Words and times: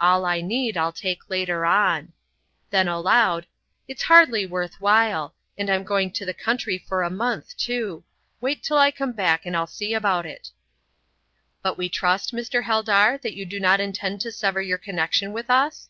"All 0.00 0.26
I 0.26 0.40
need 0.40 0.76
I'll 0.76 0.90
take 0.90 1.30
later 1.30 1.64
on." 1.64 2.12
Then, 2.70 2.88
aloud, 2.88 3.46
"It's 3.86 4.02
hardly 4.02 4.44
worth 4.44 4.80
while; 4.80 5.36
and 5.56 5.70
I'm 5.70 5.84
going 5.84 6.10
to 6.14 6.26
the 6.26 6.34
country 6.34 6.78
for 6.78 7.04
a 7.04 7.10
month, 7.10 7.56
too. 7.56 8.02
Wait 8.40 8.64
till 8.64 8.76
I 8.76 8.90
come 8.90 9.12
back, 9.12 9.46
and 9.46 9.56
I'll 9.56 9.68
see 9.68 9.94
about 9.94 10.26
it." 10.26 10.50
"But 11.62 11.78
we 11.78 11.88
trust, 11.88 12.34
Mr. 12.34 12.64
Heldar, 12.64 13.18
that 13.18 13.36
you 13.36 13.46
do 13.46 13.60
not 13.60 13.78
intend 13.78 14.20
to 14.22 14.32
sever 14.32 14.60
your 14.60 14.78
connection 14.78 15.32
with 15.32 15.48
us?" 15.48 15.88